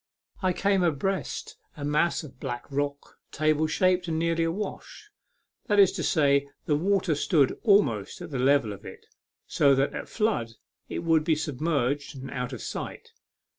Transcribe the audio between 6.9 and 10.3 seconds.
stood almost at the level of it, so that at